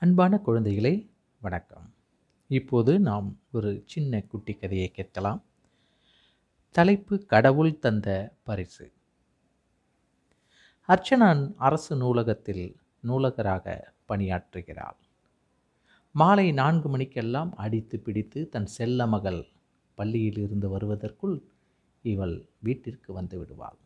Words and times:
அன்பான 0.00 0.40
குழந்தைகளே 0.46 1.08
வணக்கம். 1.40 1.94
இப்போது 2.48 3.00
நாம் 3.00 3.38
ஒரு 3.52 3.82
சின்ன 3.86 4.20
குட்டி 4.20 4.54
கதையை 4.54 4.88
கேட்கலாம். 4.88 5.44
தலைப்பு 6.70 7.24
கடவுள் 7.24 7.78
தந்த 7.78 8.34
பரிசு. 8.42 8.92
அர்ச்சனான் 10.88 11.54
அரசு 11.56 11.96
நூலகத்தில் 11.96 12.76
நூலகராக 13.06 13.82
பணியாற்றுகிறாள். 14.08 14.96
மாலை 16.12 16.52
நான்கு 16.52 16.88
மணிக்கெல்லாம் 16.88 17.54
அடித்து 17.56 17.98
பிடித்து 17.98 18.48
தன் 18.48 18.66
செல்ல 18.66 19.06
மகள் 19.06 19.46
பள்ளியில் 19.94 20.38
இருந்து 20.38 20.68
வருவதற்குள் 20.68 21.42
இவள் 22.02 22.48
வீட்டிற்கு 22.58 23.12
வந்து 23.12 23.38
விடுவாள். 23.38 23.78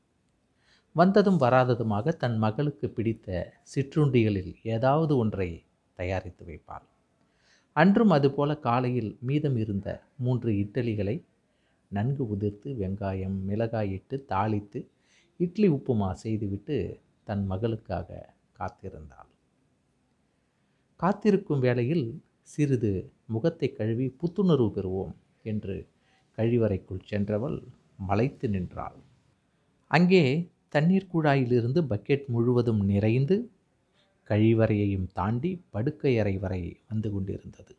வந்ததும் 0.93 1.41
வராததுமாக 1.41 2.09
தன் 2.09 2.39
மகளுக்கு 2.39 2.89
பிடித்த 2.89 3.55
சிற்றுண்டிகளில் 3.75 4.55
ஏதாவது 4.63 5.17
ஒன்றை 5.17 5.65
தயாரித்து 5.99 6.45
வைப்பாள் 6.47 6.87
அன்றும் 7.77 8.11
அதுபோல 8.11 8.51
காலையில் 8.59 9.17
மீதம் 9.21 9.57
இருந்த 9.57 9.89
மூன்று 10.17 10.51
இட்லிகளை 10.53 11.17
நன்கு 11.91 12.25
உதிர்த்து 12.27 12.71
வெங்காயம் 12.75 13.39
மிளகாய் 13.45 13.93
இட்டு 13.93 14.17
தாளித்து 14.29 14.81
இட்லி 15.41 15.69
உப்புமா 15.69 16.13
செய்துவிட்டு 16.13 16.77
தன் 17.25 17.45
மகளுக்காக 17.51 18.09
காத்திருந்தாள். 18.59 19.31
காத்திருக்கும் 21.01 21.59
வேளையில் 21.59 22.07
சிறிது 22.43 22.93
முகத்தை 23.27 23.69
கழுவி 23.73 24.07
புத்துணர்வு 24.21 24.69
பெறுவோம் 24.75 25.15
என்று 25.43 25.77
கழிவறைக்குள் 26.39 27.03
சென்றவள் 27.05 27.59
மலைத்து 27.97 28.49
நின்றாள். 28.49 28.99
அங்கே 29.91 30.25
தண்ணீர் 30.69 31.11
குழாயிலிருந்து 31.13 31.81
பக்கெட் 31.89 32.27
முழுவதும் 32.27 32.83
நிறைந்து 32.85 33.37
கழிவறையையும் 34.33 35.09
தாண்டி 35.13 35.53
படுக்கையறை 35.75 36.35
வரை 36.39 36.63
வந்து 36.91 37.09
கொண்டிருந்தது. 37.13 37.73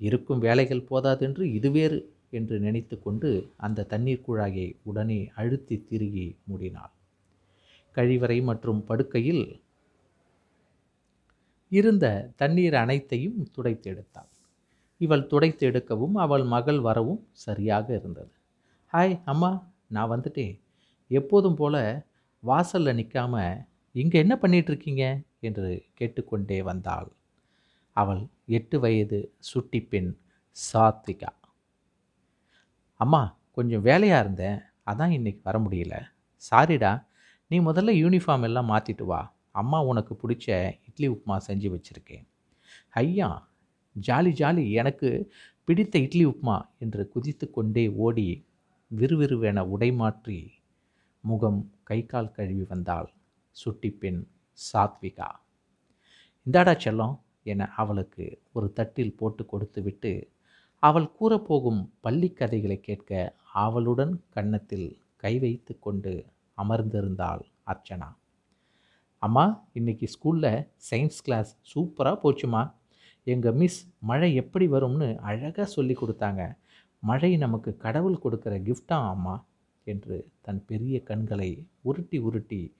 இருக்கும் 0.00 0.38
வேலைகள் 0.38 0.88
போதாதென்று 0.90 1.44
இதுவேறு 1.58 1.98
என்று 2.30 2.56
நினைத்து 2.58 2.96
கொண்டு 3.02 3.30
அந்த 3.56 3.86
தண்ணீர் 3.92 4.24
குழாயை 4.26 4.68
உடனே 4.82 5.18
அழுத்தி 5.34 5.76
திருகி 5.88 6.26
மூடினாள். 6.50 6.92
கழிவறை 7.96 8.38
மற்றும் 8.42 8.80
படுக்கையில் 8.84 9.44
இருந்த 11.72 12.06
தண்ணீர் 12.36 12.74
அனைத்தையும் 12.74 13.38
துடைத்து 13.52 13.88
எடுத்தாள். 13.92 14.30
இவள் 15.00 15.26
துடைத்து 15.26 15.64
எடுக்கவும் 15.70 16.16
அவள் 16.16 16.44
மகள் 16.44 16.80
வரவும் 16.80 17.22
சரியாக 17.44 17.86
இருந்தது. 17.98 18.32
ஹாய் 18.92 19.14
அம்மா 19.24 19.50
நான் 19.86 20.12
வந்துட்டேன். 20.14 20.54
எப்போதும் 21.10 21.54
போல 21.54 21.76
வாசலில் 22.42 22.98
நிற்காம 23.00 23.34
இங்கே 23.94 24.18
என்ன 24.18 24.34
பண்ணிகிட்ருக்கீங்க 24.42 25.04
என்று 25.44 25.84
கேட்டுக்கொண்டே 25.94 26.62
வந்தாள். 26.62 27.08
அவள் 27.92 28.26
எட்டு 28.46 28.80
வயது 28.80 29.34
சுட்டி 29.38 29.82
பெண் 29.82 30.16
சாத்விகா. 30.72 31.30
அம்மா 32.94 33.38
கொஞ்சம் 33.52 33.82
வேலையாக 33.82 34.22
இருந்தேன். 34.24 34.58
அதான் 34.86 35.10
இன்னைக்கு 35.10 35.40
வர 35.44 35.58
முடியல. 35.58 35.94
சாரிடா 36.50 37.06
நீ 37.46 37.60
முதல்ல 37.60 37.92
யூனிஃபார்ம் 38.04 38.42
எல்லாம் 38.42 38.68
மாற்றிட்டு 38.68 39.04
வா. 39.04 39.34
அம்மா 39.50 39.84
உனக்கு 39.84 40.14
பிடிச்ச 40.14 40.72
இட்லி 40.88 41.08
உப்புமா 41.08 41.40
செஞ்சு 41.46 41.68
வச்சுருக்கேன். 41.76 42.26
ஐயா 42.90 43.48
ஜாலி 44.06 44.30
ஜாலி. 44.40 44.70
எனக்கு 44.70 45.32
பிடித்த 45.64 45.98
இட்லி 45.98 46.26
உப்புமா. 46.26 46.58
என்று 46.78 47.08
குதித்து 47.08 47.50
கொண்டே 47.50 47.88
ஓடி 47.88 48.46
விறுவிறுவென 48.96 49.60
உடை 49.60 49.92
மாற்றி 49.92 50.52
முகம் 51.20 51.72
கை 51.82 52.06
கால் 52.06 52.32
கழுவி 52.32 52.64
வந்தாள் 52.68 53.12
சுட்டி 53.50 53.90
பெண் 53.90 54.26
சாத்விகா. 54.72 55.28
இந்தாடா 56.46 56.74
செல்லம் 56.84 57.18
என 57.42 57.68
அவளுக்கு 57.76 58.42
ஒரு 58.52 58.72
தட்டில் 58.72 59.16
போட்டு 59.16 59.46
கொடுத்துவிட்டு 59.46 60.30
அவள் 60.78 61.10
கூறப்போகும் 61.20 61.88
பள்ளி 62.00 62.32
கதைகளை 62.32 62.80
கேட்க 62.80 63.36
அவளுடன் 63.52 64.22
கன்னத்தில் 64.30 64.98
கை 65.16 65.38
வைத்து 65.38 65.78
கொண்டு 65.78 66.26
அமர்ந்திருந்தாள் 66.56 67.40
அர்ச்சனா. 67.66 68.14
அம்மா 69.18 69.68
இன்னைக்கு 69.72 70.06
ஸ்கூலில் 70.06 70.68
சயின்ஸ் 70.90 71.22
கிளாஸ் 71.24 71.58
சூப்பராக 71.74 72.18
போச்சுமா? 72.22 72.74
எங்கள் 73.24 73.52
மிஸ் 73.52 73.94
மழை 73.98 74.34
எப்படி 74.34 74.68
வரும்னு 74.68 75.18
அழகாக 75.18 75.64
சொல்லி 75.64 75.94
கொடுத்தாங்க. 75.94 76.56
மழை 76.98 77.36
நமக்கு 77.36 77.76
கடவுள் 77.76 78.20
கொடுக்குற 78.24 78.58
கிஃப்டா 78.62 79.08
அம்மா? 79.08 79.44
என்று 79.84 80.30
தன் 80.40 80.64
பெரிய 80.64 81.02
கண்களை 81.02 81.66
உருட்டி 81.80 82.18
உருட்டி 82.18 82.74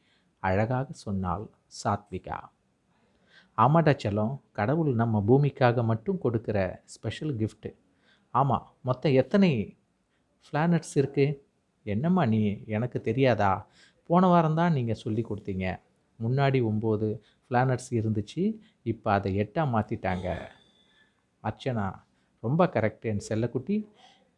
அழகாக 0.49 0.87
சொன்னாள் 1.05 1.45
சாத்விகா. 1.81 2.39
ஆமாடா 3.59 3.93
செல்லம் 4.03 4.35
கடவுள் 4.59 4.91
நம்ம 5.01 5.21
பூமிக்காக 5.29 5.83
மட்டும் 5.91 6.23
கொடுக்குற 6.25 6.59
ஸ்பெஷல் 6.95 7.35
கிஃப்ட்டு 7.41 7.71
ஆமாம் 8.35 8.65
மொத்தம் 8.89 9.17
எத்தனை 9.23 9.51
பிளானட்ஸ் 10.47 10.95
இருக்குது 11.01 11.37
என்னம்மா 11.87 12.23
நீ 12.33 12.41
எனக்கு 12.77 12.99
தெரியாதா? 13.09 13.53
போன 14.11 14.27
வாரம் 14.33 14.59
தான் 14.61 14.75
நீங்கள் 14.77 15.01
சொல்லி 15.03 15.23
கொடுத்தீங்க. 15.29 15.67
முன்னாடி 16.19 16.59
ஒம்பது 16.71 17.09
பிளானட்ஸ் 17.51 17.91
இருந்துச்சு 17.99 18.43
இப்போ 18.93 19.09
அதை 19.17 19.31
எட்டாக 19.43 19.73
மாற்றிட்டாங்க 19.75 20.29
அர்ச்சனா 21.45 21.87
ரொம்ப 22.43 22.63
கரெக்டு 22.75 23.07
என் 23.13 23.27
செல்லக்குட்டி. 23.29 23.77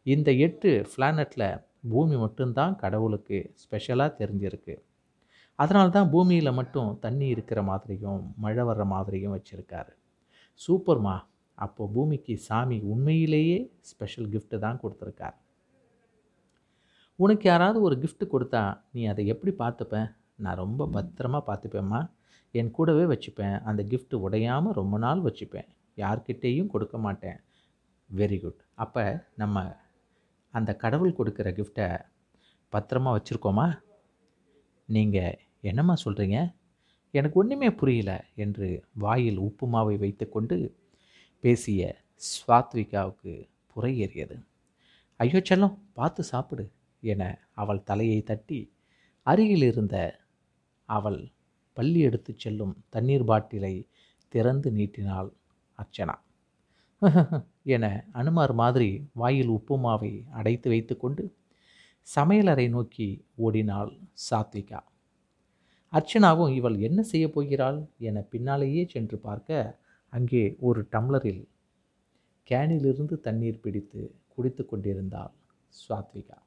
இந்த 0.06 0.28
எட்டு 0.46 0.70
பிளானட்டில் 0.92 1.48
பூமி 1.92 2.16
மட்டும்தான் 2.24 2.74
கடவுளுக்கு 2.82 3.38
ஸ்பெஷலாக 3.62 4.16
தெரிஞ்சிருக்கு. 4.20 4.74
அதனால 5.58 5.86
தான் 5.96 6.10
பூமியில் 6.14 6.56
மட்டும் 6.58 6.90
தண்ணி 7.04 7.26
இருக்கிற 7.34 7.60
மாதிரியும் 7.68 8.22
மழை 8.44 8.64
வர்ற 8.68 8.84
மாதிரியும் 8.94 9.34
வச்சுருக்காரு. 9.36 9.92
சூப்பர்மா 10.60 11.16
அப்போது 11.64 11.92
பூமிக்கு 11.94 12.34
சாமி 12.46 12.76
உண்மையிலேயே 12.92 13.58
ஸ்பெஷல் 13.90 14.28
கிஃப்ட்டு 14.34 14.56
தான் 14.64 14.80
கொடுத்துருக்கார். 14.82 15.36
உனக்கு 17.18 17.44
யாராவது 17.50 17.78
ஒரு 17.86 17.96
கிஃப்ட்டு 18.02 18.24
கொடுத்தா 18.32 18.62
நீ 18.94 19.02
அதை 19.12 19.22
எப்படி 19.32 19.52
பார்த்துப்பேன் 19.62 20.08
நான் 20.44 20.60
ரொம்ப 20.64 20.88
பத்திரமா 20.96 21.40
பார்த்துப்பேம்மா 21.48 22.00
என் 22.58 22.74
கூடவே 22.76 23.04
வச்சுப்பேன். 23.12 23.56
அந்த 23.68 23.82
கிஃப்ட்டு 23.92 24.20
உடையாமல் 24.26 24.76
ரொம்ப 24.80 24.98
நாள் 25.06 25.24
வச்சுப்பேன். 25.28 25.68
யார்கிட்டேயும் 26.02 26.70
கொடுக்க 26.74 26.96
மாட்டேன். 27.06 27.38
வெரி 28.10 28.38
குட் 28.42 28.60
அப்போ 28.84 29.04
நம்ம 29.42 29.64
அந்த 30.54 30.70
கடவுள் 30.82 31.18
கொடுக்குற 31.18 31.48
கிஃப்டை 31.58 31.88
பத்திரமா 32.72 33.10
வச்சுருக்கோமா? 33.16 33.66
நீங்கள் 34.88 35.38
என்னம்மா 35.66 35.94
சொல்கிறீங்க 36.04 36.38
எனக்கு 37.14 37.36
ஒன்றுமே 37.40 37.68
புரியல 37.80 38.12
என்று 38.36 38.68
வாயில் 38.98 39.40
உப்புமாவை 39.40 39.96
வைத்துக்கொண்டு 39.98 40.56
பேசிய 41.44 41.82
ஸ்வாத்விகாவுக்கு 42.22 43.32
புரை 43.72 43.92
ஏறியது 44.06 44.36
ஐயோ 45.20 45.40
செல்லம் 45.50 45.76
பார்த்து 45.92 46.22
சாப்பிடு 46.24 46.64
என 47.02 47.22
அவள் 47.54 47.82
தலையை 47.82 48.20
தட்டி 48.22 48.60
அருகில் 49.26 49.66
இருந்த 49.70 49.96
அவள் 50.88 51.20
பள்ளி 51.76 52.00
எடுத்துச் 52.00 52.42
செல்லும் 52.44 52.74
தண்ணீர் 52.88 53.24
பாட்டிலை 53.24 53.74
திறந்து 54.34 54.68
நீட்டினாள் 54.72 55.30
அர்ச்சனா. 55.78 56.14
என 57.74 57.84
அனுமார் 58.12 58.54
மாதிரி 58.54 58.90
வாயில் 59.12 59.50
உப்புமாவை 59.50 60.12
அடைத்து 60.38 60.68
வைத்துக்கொண்டு 60.70 61.24
சமையலறை 62.06 62.66
நோக்கி 62.68 63.08
ஓடினாள் 63.46 63.92
சாத்விகா. 64.26 64.80
அர்ச்சனாவும் 65.92 66.52
இவள் 66.58 66.76
என்ன 66.78 67.00
செய்ய 67.02 67.26
போகிறாள் 67.30 67.78
என 68.08 68.22
பின்னாலேயே 68.32 68.82
சென்று 68.94 69.18
பார்க்க 69.18 69.78
அங்கே 70.12 70.42
ஒரு 70.68 70.80
டம்ளரில் 70.92 71.42
கேனிலிருந்து 72.50 73.14
தண்ணீர் 73.26 73.62
பிடித்து 73.64 74.00
குடித்து 74.34 74.62
கொண்டிருந்தாள் 74.66 75.32
சாத்விகா 75.74 76.38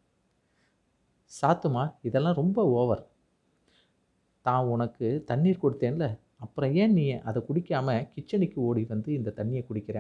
சாத்துமா 1.32 1.84
இதெல்லாம் 2.08 2.38
ரொம்ப 2.42 2.60
ஓவர். 2.80 3.04
தான் 4.46 4.70
உனக்கு 4.74 5.08
தண்ணீர் 5.30 5.64
கொடுத்தேன்ல 5.64 6.06
அப்புறம் 6.46 6.74
ஏன் 6.82 6.94
நீ 6.98 7.06
அதை 7.30 7.40
குடிக்காமல் 7.48 8.06
கிச்சனுக்கு 8.14 8.58
ஓடி 8.68 8.84
வந்து 8.94 9.10
இந்த 9.18 9.34
தண்ணியை 9.40 9.64
குடிக்கிற? 9.66 9.98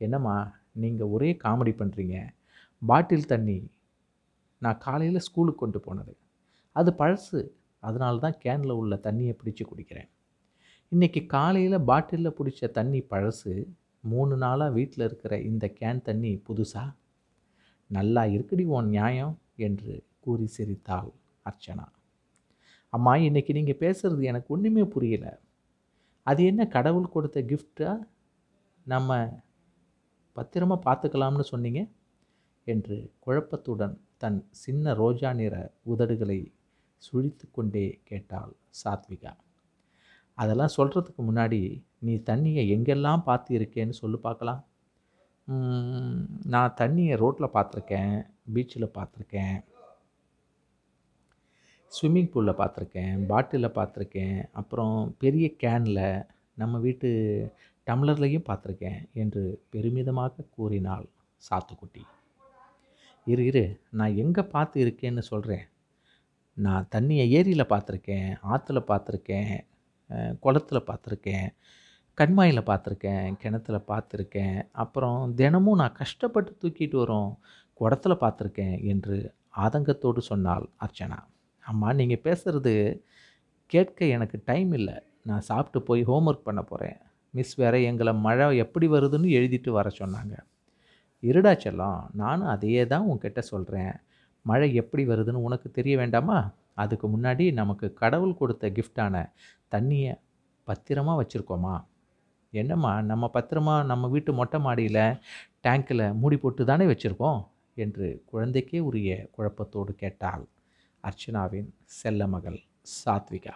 என்னம்மா 0.00 0.36
நீங்கள் 0.82 1.12
ஒரே 1.14 1.30
காமெடி 1.44 1.72
பண்ணுறீங்க 1.80 2.16
பாட்டில் 2.82 3.30
தண்ணி 3.32 3.58
நான் 4.62 4.82
காலையில் 4.86 5.24
ஸ்கூலுக்கு 5.26 5.60
கொண்டு 5.62 5.80
போனது. 5.80 6.12
அது 6.76 6.90
பழசு. 7.00 7.40
அதனால 7.82 8.18
தான் 8.18 8.40
கேனில் 8.44 8.78
உள்ள 8.80 8.94
தண்ணியை 8.96 9.34
பிடிச்சி 9.40 9.64
குடிக்கிறேன். 9.64 10.10
இன்றைக்கி 10.92 11.20
காலையில் 11.26 11.78
பாட்டிலில் 11.80 12.36
பிடிச்ச 12.38 12.70
தண்ணி 12.70 13.00
பழசு 13.10 13.52
மூணு 14.04 14.36
நாளாக 14.36 14.72
வீட்டில் 14.72 15.04
இருக்கிற 15.04 15.34
இந்த 15.40 15.64
கேன் 15.80 16.02
தண்ணி 16.02 16.32
புதுசா? 16.48 16.84
நல்லா 17.90 18.22
இருக்குடி 18.24 18.64
உன் 18.66 18.88
நியாயம் 18.88 19.34
என்று 19.56 19.92
கூறி 20.20 20.46
சிரித்தாள் 20.46 21.10
அர்ச்சனா. 21.46 21.86
அம்மா 22.92 23.12
இன்றைக்கி 23.28 23.52
நீங்கள் 23.52 23.80
பேசுகிறது 23.84 24.22
எனக்கு 24.22 24.54
ஒன்றுமே 24.54 24.84
புரியல. 24.84 25.26
அது 26.26 26.40
என்ன 26.44 26.62
கடவுள் 26.66 27.12
கொடுத்த 27.14 27.38
கிஃப்டாக 27.42 27.98
நம்ம 28.86 29.10
பத்திரமா 30.36 30.76
பார்த்துக்கலாம்னு 30.86 31.46
சொன்னீங்க? 31.52 31.80
என்று 32.66 32.96
குழப்பத்துடன் 33.26 33.94
தன் 34.16 34.40
சின்ன 34.50 34.94
ரோஜா 34.94 35.30
நிற 35.32 35.54
உதடுகளை 35.82 36.38
சுழித்து 37.06 37.46
கொண்டே 37.50 37.86
கேட்டாள் 38.08 38.52
சாத்விகா. 38.82 39.32
அதெல்லாம் 40.38 40.76
சொல்கிறதுக்கு 40.76 41.22
முன்னாடி 41.28 41.60
நீ 42.06 42.12
தண்ணியை 42.30 42.62
எங்கெல்லாம் 42.74 43.26
பார்த்து 43.28 43.50
இருக்கேன்னு 43.58 43.94
சொல்லு 44.02 44.18
பார்க்கலாம். 44.26 44.62
நான் 46.52 46.76
தண்ணியை 46.80 47.14
ரோட்டில் 47.22 47.54
பார்த்துருக்கேன் 47.56 48.14
பீச்சில் 48.54 48.94
பார்த்துருக்கேன் 48.98 49.58
ஸ்விம்மிங் 51.92 52.30
பூலில் 52.34 52.60
பார்த்துருக்கேன் 52.60 53.14
பாட்டிலில் 53.30 53.76
பார்த்துருக்கேன் 53.78 54.38
அப்புறம் 54.60 54.96
பெரிய 55.22 55.46
கேனில் 55.62 56.04
நம்ம 56.54 56.78
வீட்டு 56.78 57.08
டம்ளர்லையும் 57.86 58.46
பார்த்துருக்கேன் 58.48 59.00
என்று 59.22 59.42
பெருமிதமாக 59.72 60.46
கூறினாள் 60.56 61.06
சாத்துக்குட்டி. 61.42 62.02
இரு 63.26 63.42
இரு 63.50 63.64
நான் 63.98 64.18
எங்கே 64.22 64.42
பார்த்து 64.54 64.76
இருக்கேன்னு 64.84 65.22
சொல்கிறேன் 65.32 65.64
நான் 66.56 66.88
தண்ணியை 66.94 67.24
ஏரியில் 67.38 67.70
பார்த்துருக்கேன் 67.72 68.30
ஆற்றுல 68.52 68.80
பார்த்துருக்கேன் 68.90 69.54
குளத்துல 70.44 70.78
பார்த்துருக்கேன் 70.88 71.48
கண்மாயில் 72.18 72.68
பார்த்துருக்கேன் 72.70 73.26
கிணத்துல 73.42 73.76
பார்த்துருக்கேன். 73.90 74.58
அப்புறம் 74.82 75.20
தினமும் 75.34 75.80
நான் 75.82 75.98
கஷ்டப்பட்டு 76.00 76.52
தூக்கிட்டு 76.62 76.96
வரோம் 77.02 77.30
குடத்துல 77.80 78.14
பார்த்துருக்கேன் 78.24 78.76
என்று 78.92 79.16
ஆதங்கத்தோடு 79.64 80.20
சொன்னாள் 80.30 80.66
அர்ச்சனா. 80.84 81.18
அம்மா 81.64 81.88
நீங்கள் 82.00 82.24
பேசுகிறது 82.26 82.74
கேட்க 83.72 84.04
எனக்கு 84.16 84.36
டைம் 84.44 84.70
இல்லை. 84.78 84.96
நான் 85.28 85.46
சாப்பிட்டு 85.48 85.80
போய் 85.88 86.02
ஹோம்ஒர்க் 86.10 86.48
பண்ண 86.48 86.60
போகிறேன் 86.62 86.98
மிஸ் 87.34 87.54
வேற 87.62 87.74
எங்களை 87.90 88.12
மழை 88.26 88.46
எப்படி 88.64 88.86
வருதுன்னு 88.94 89.28
எழுதிட்டு 89.38 89.70
வர 89.78 89.88
சொன்னாங்க. 90.00 90.34
இருடா 91.22 91.52
செல்லம் 91.64 92.00
நானும் 92.20 92.52
அதையே 92.54 92.82
தான் 92.92 93.08
உன்கிட்ட 93.10 93.40
சொல்கிறேன் 93.52 93.94
மழை 94.42 94.74
எப்படி 94.74 95.06
வருதுன்னு 95.06 95.44
உனக்கு 95.46 95.70
தெரிய 95.70 95.96
வேண்டாமா? 95.96 96.50
அதுக்கு 96.74 97.08
முன்னாடி 97.08 97.52
நமக்கு 97.52 97.92
கடவுள் 97.92 98.34
கொடுத்த 98.34 98.70
கிஃப்டான 98.70 99.32
தண்ணியை 99.70 100.20
பத்திரமாக 100.64 101.22
வச்சுருக்கோமா? 101.22 101.84
என்னம்மா 102.50 103.02
நம்ம 103.02 103.30
பத்திரமா 103.34 103.84
நம்ம 103.84 104.08
வீட்டு 104.08 104.32
மொட்டை 104.32 104.60
மாடியில் 104.60 105.20
டேங்க்கில் 105.62 106.14
மூடி 106.14 106.36
போட்டு 106.36 106.64
தானே 106.64 106.84
வச்சுருக்கோம்? 106.84 107.46
என்று 107.74 108.24
குழந்தைக்கே 108.32 108.78
உரிய 108.78 109.28
குழப்பத்தோடு 109.38 109.92
கேட்டாள் 109.94 110.46
அர்ச்சனாவின் 111.02 111.68
செல்ல 111.84 112.26
மகள் 112.26 112.60
சாத்விகா. 113.04 113.54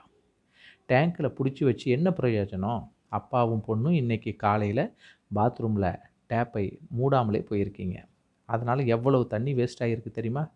டேங்க்கில் 0.89 1.35
பிடிச்சி 1.39 1.65
வச்சு 1.65 1.91
என்ன 1.91 2.11
பிரயோஜனம்? 2.11 2.89
அப்பாவும் 3.09 3.65
பொண்ணும் 3.69 3.97
இன்றைக்கி 4.03 4.37
காலையில் 4.37 4.95
பாத்ரூமில் 5.35 5.99
டேப்பை 6.29 6.79
மூடாமலே 6.99 7.41
போயிருக்கீங்க. 7.51 7.97
அதனால் 8.45 8.87
எவ்வளவு 8.87 9.27
தண்ணி 9.27 9.55
வேஸ்ட் 9.55 9.81
ஆகிருக்கு 9.81 10.11
தெரியுமா? 10.11 10.49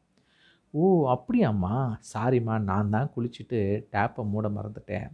ஓ 0.74 0.82
அப்படியாம்மா. 1.14 1.74
சாரிம்மா 2.12 2.54
நான் 2.68 2.92
தான் 2.94 3.10
குளிச்சுட்டு 3.14 3.60
டேப்பை 3.94 4.22
மூட 4.32 4.48
மறந்துட்டேன். 4.48 5.08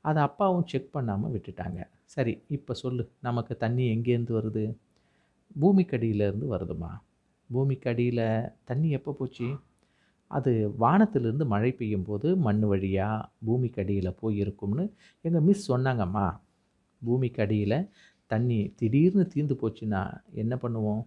அதை 0.00 0.20
அப்பாவும் 0.28 0.66
செக் 0.70 0.94
பண்ணாமல் 0.96 1.32
விட்டுட்டாங்க. 1.34 1.80
சரி 2.14 2.32
இப்போ 2.56 2.72
சொல்லு 2.74 3.02
நமக்கு 3.26 3.52
தண்ணி 3.56 3.84
எங்கேருந்து 3.94 4.34
வருது? 4.38 4.64
பூமிக்கடியிலேருந்து 5.60 6.48
வருதுமா 6.54 6.90
பூமிக்கடியில் 7.50 8.26
தண்ணி 8.64 8.88
எப்போ 8.98 9.10
போச்சு? 9.12 9.48
அது 10.30 10.52
வானத்திலிருந்து 10.82 11.44
மழை 11.46 11.70
பெய்யும் 11.72 12.06
போது 12.08 12.28
மண் 12.46 12.62
வழியாக 12.70 13.28
பூமிக்கடியில் 13.46 14.18
போய் 14.20 14.36
இருக்கும்னு 14.36 14.84
எங்கள் 15.26 15.44
மிஸ் 15.48 15.66
சொன்னாங்கம்மா. 15.72 16.26
பூமிக்கடியில் 17.02 17.78
தண்ணி 18.30 18.60
திடீர்னு 18.78 19.24
தீர்ந்து 19.34 19.56
போச்சுன்னா 19.62 20.02
என்ன 20.42 20.54
பண்ணுவோம்? 20.62 21.02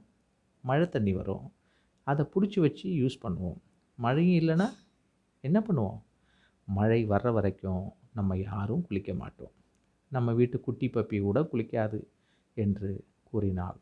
மழை 0.63 0.86
தண்ணி 0.90 1.13
வரும். 1.13 1.46
அதை 2.07 2.24
பிடிச்சி 2.34 2.60
வச்சு 2.66 2.86
யூஸ் 3.01 3.24
பண்ணுவோம். 3.25 3.60
மழையும் 4.00 4.40
இல்லைன்னா 4.42 4.68
என்ன 5.44 5.57
பண்ணுவோம்? 5.60 6.00
மழை 6.68 7.00
வர்ற 7.07 7.31
வரைக்கும் 7.31 7.84
நம்ம 8.13 8.38
யாரும் 8.38 8.86
குளிக்க 8.88 9.13
மாட்டோம். 9.13 9.54
நம்ம 10.12 10.34
வீட்டு 10.34 10.57
குட்டி 10.60 10.88
பப்பி 10.88 11.18
கூட 11.22 11.40
குளிக்காது 11.42 12.00
என்று 12.57 12.90
கூறினாள் 13.24 13.80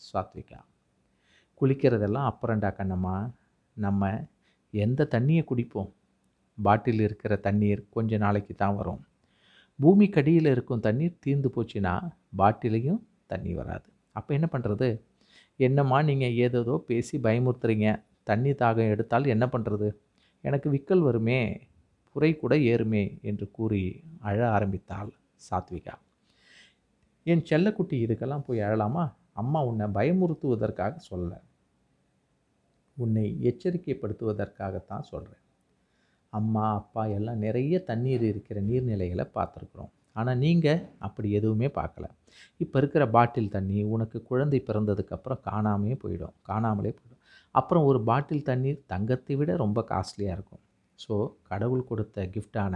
சாத்விகா. 0.00 0.60
குளிக்கிறதெல்லாம் 1.60 2.28
அப்புறம்டா 2.30 2.70
கண்ணம்மா. 2.78 3.16
நம்ம 3.76 4.02
எந்த 4.70 5.08
தண்ணியை 5.10 5.42
குடிப்போம்? 5.44 5.90
பாட்டில் 6.58 7.00
இருக்கிற 7.00 7.36
தண்ணீர் 7.36 7.80
கொஞ்ச 7.90 8.16
நாளைக்கு 8.16 8.54
தான் 8.54 8.76
வரும். 8.76 9.00
பூமிக்கடியில் 9.78 10.50
இருக்கும் 10.50 10.80
தண்ணீர் 10.80 11.20
தீர்ந்து 11.20 11.48
போச்சுன்னா 11.56 11.94
பாட்டிலையும் 12.38 13.00
தண்ணி 13.26 13.54
வராது. 13.54 13.88
அப்போ 14.16 14.30
என்ன 14.34 14.46
பண்ணுறது 14.52 14.88
என்னம்மா 15.60 15.98
நீங்கள் 16.02 16.36
ஏதேதோ 16.44 16.74
பேசி 16.86 17.18
பயமுறுத்துறீங்க. 17.18 17.88
தண்ணி 18.24 18.50
தாகம் 18.50 18.92
எடுத்தால் 18.94 19.32
என்ன 19.34 19.46
பண்ணுறது 19.46 19.88
எனக்கு 20.44 20.68
விக்கல் 20.70 21.04
வருமே 21.08 21.38
புரை 22.16 22.30
கூட 22.36 22.54
ஏறுமே 22.72 23.04
என்று 23.22 23.46
கூறி 23.50 23.82
அழ 24.20 24.38
ஆரம்பித்தாள் 24.50 25.10
சாத்விகா. 25.50 25.94
என் 27.26 27.44
செல்லக்குட்டி 27.50 27.96
இதுக்கெல்லாம் 28.04 28.46
போய் 28.46 28.60
அழலாமா? 28.60 29.04
அம்மா 29.32 29.60
உன்னை 29.64 29.86
பயமுறுத்துவதற்காக 29.86 30.94
சொல்ல 31.10 31.30
உன்னை 32.96 33.24
எச்சரிக்கைப்படுத்துவதற்காகத்தான் 33.50 35.08
சொல்கிறேன் 35.12 35.42
அம்மா 36.32 36.64
அப்பா 36.74 37.02
எல்லாம் 37.16 37.38
நிறைய 37.38 37.74
தண்ணீர் 37.80 38.22
இருக்கிற 38.22 38.58
நீர்நிலைகளை 38.60 39.24
பார்த்துருக்குறோம். 39.34 39.92
ஆனால் 40.12 40.38
நீங்கள் 40.38 40.82
அப்படி 40.98 41.28
எதுவுமே 41.30 41.68
பார்க்கல. 41.78 42.06
இப்போ 42.56 42.78
இருக்கிற 42.78 43.04
பாட்டில் 43.08 43.48
தண்ணி 43.48 43.78
உனக்கு 43.94 44.18
குழந்தை 44.22 44.60
பிறந்ததுக்கப்புறம் 44.66 45.40
காணாமே 45.50 45.94
போயிடும். 46.02 46.34
காணாமலே 46.42 46.92
போயிடும். 46.98 47.22
அப்புறம் 47.54 47.84
ஒரு 47.90 47.98
பாட்டில் 48.08 48.46
தண்ணீர் 48.50 48.80
தங்கத்தை 48.92 49.34
விட 49.36 49.50
ரொம்ப 49.56 49.80
காஸ்ட்லியாக 49.90 50.36
இருக்கும். 50.36 50.62
ஸோ 50.98 51.14
கடவுள் 51.42 51.88
கொடுத்த 51.90 52.26
கிஃப்டான 52.34 52.74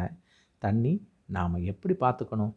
தண்ணி 0.58 0.92
நாம் 1.36 1.64
எப்படி 1.72 1.94
பார்த்துக்கணும் 2.04 2.54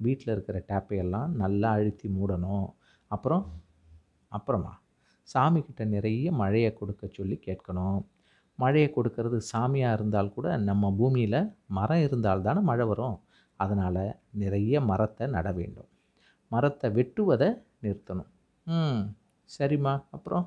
வீட்டில் 0.00 0.32
இருக்கிற 0.34 0.56
டேப்பையெல்லாம் 0.70 1.30
நல்லா 1.42 1.70
அழுத்தி 1.76 2.08
மூடணும். 2.16 2.66
அப்புறம் 3.10 3.44
அப்புறமா 4.32 4.72
சாமிக்கிட்ட 5.28 5.82
நிறைய 5.94 6.32
மழையை 6.32 6.70
கொடுக்க 6.74 7.04
சொல்லி 7.18 7.36
கேட்கணும். 7.46 8.00
மழையை 8.58 8.88
கொடுக்கறது 8.96 9.38
சாமியாக 9.52 9.96
இருந்தால் 9.96 10.34
கூட 10.36 10.48
நம்ம 10.68 10.90
பூமியில் 10.92 11.40
மரம் 11.78 12.04
இருந்தால் 12.06 12.44
தானே 12.46 12.60
மழை 12.60 12.84
வரும். 12.86 13.16
அதனால் 13.60 14.04
நிறைய 14.42 14.80
மரத்தை 14.90 15.26
நட 15.36 15.48
வேண்டும். 15.52 15.88
மரத்தை 16.50 16.88
வெட்டுவதை 16.90 17.48
நிறுத்தணும். 17.84 18.30
ம் 18.66 19.02
சரிம்மா. 19.50 19.94
அப்புறம்? 20.10 20.46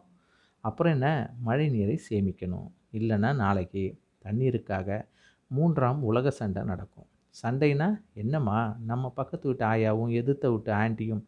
அப்புறம் 0.61 0.93
என்ன? 0.93 1.07
மழை 1.41 1.69
நீரை 1.69 1.99
சேமிக்கணும். 2.09 2.69
இல்லைன்னா 2.91 3.35
நாளைக்கு 3.35 4.01
தண்ணீருக்காக 4.25 5.07
மூன்றாம் 5.47 6.01
உலக 6.01 6.29
சண்டை 6.29 6.63
நடக்கும். 6.63 7.07
சண்டைனா 7.43 7.87
என்னம்மா? 8.13 8.77
நம்ம 8.85 9.09
பக்கத்து 9.09 9.47
வீட்டு 9.47 9.65
ஆயாவும் 9.65 10.11
எதிர்த்த 10.11 10.51
விட்டு 10.51 10.71
ஆண்டியும் 10.71 11.23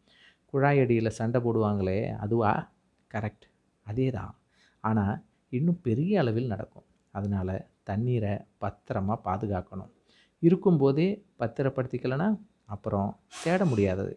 குழாயடியில் 0.54 1.18
சண்டை 1.20 1.42
போடுவாங்களே 1.42 2.00
அதுவா? 2.18 2.72
கரெக்ட். 3.14 3.46
அதே 3.84 4.10
தான் 4.12 4.36
ஆனால் 4.80 5.24
இன்னும் 5.50 5.82
பெரிய 5.82 6.20
அளவில் 6.20 6.48
நடக்கும். 6.48 6.88
அதனால் 7.12 7.56
தண்ணீரை 7.84 8.34
பத்திரமா 8.62 9.16
பாதுகாக்கணும். 9.26 9.92
இருக்கும்போதே 10.40 11.26
பத்திரப்படுத்திக்கலைன்னா 11.40 12.40
அப்புறம் 12.66 13.20
தேட 13.44 13.66
முடியாதது. 13.66 14.14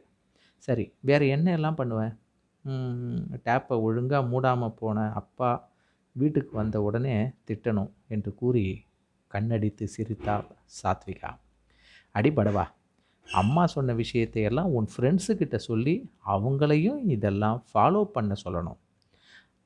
சரி 0.59 0.85
வேறு 1.01 1.29
என்ன 1.29 1.53
எல்லாம் 1.53 1.75
பண்ணுவேன் 1.75 2.13
டேப்பை 3.47 3.77
ஒழுங்காக 3.87 4.29
மூடாமல் 4.33 4.77
போன 4.81 4.99
அப்பா 5.21 5.51
வீட்டுக்கு 6.17 6.53
வந்த 6.61 6.77
உடனே 6.83 7.17
திட்டணும் 7.49 7.93
என்று 8.15 8.31
கூறி 8.35 8.65
கண்ணடித்து 9.31 9.85
சிரித்தாள் 9.95 10.47
சாத்விகா. 10.79 11.31
அடிபடவா 12.15 12.65
அம்மா 13.29 13.63
சொன்ன 13.67 13.95
விஷயத்தையெல்லாம் 13.95 14.73
உன் 14.77 14.89
ஃப்ரெண்ட்ஸுக்கிட்ட 14.95 15.57
சொல்லி 15.69 15.95
அவங்களையும் 16.35 17.01
இதெல்லாம் 17.15 17.59
ஃபாலோ 17.71 18.03
பண்ண 18.17 18.33
சொல்லணும். 18.45 18.81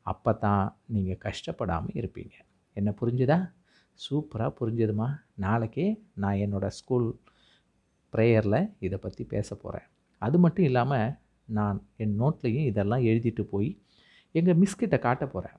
அப்போ 0.07 0.33
தான் 0.45 0.65
நீங்கள் 0.95 1.23
கஷ்டப்படாமல் 1.27 1.97
இருப்பீங்க. 2.01 2.35
என்ன 2.77 2.91
புரிஞ்சுதா? 3.01 3.39
சூப்பராக 4.01 4.57
புரிஞ்சுதுமா. 4.61 5.09
நாளைக்கே 5.45 5.87
நான் 6.23 6.41
என்னோடய 6.45 6.77
ஸ்கூல் 6.79 7.09
ப்ரேயரில் 8.13 8.61
இதை 8.87 8.99
பற்றி 8.99 9.23
பேச 9.33 9.49
போகிறேன் 9.55 9.89
அது 10.23 10.37
மட்டும் 10.39 10.65
இல்லாமல் 10.65 11.17
நான் 11.49 11.87
என் 11.97 12.21
நோட்லேயும் 12.21 12.67
இதெல்லாம் 12.67 13.01
எழுதிட்டு 13.01 13.43
போய் 13.43 13.79
எங்கள் 14.33 14.57
மிஸ்கிட்ட 14.57 14.99
காட்ட 14.99 15.27
போகிறேன் 15.27 15.59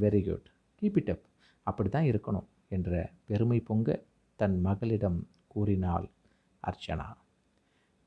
very 0.00 0.24
good 0.24 0.46
keep 0.82 0.96
it 0.96 1.10
up 1.10 1.24
அப்படி 1.62 1.88
தான் 1.88 2.04
இருக்கணும் 2.04 2.46
என்ற 2.68 3.10
பெருமை 3.26 3.60
பொங்க 3.60 4.02
தன் 4.36 4.60
மகளிடம் 4.60 5.28
கூறினாள் 5.46 6.08
அர்ச்சனா. 6.62 7.06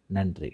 நன்றி. 0.09 0.51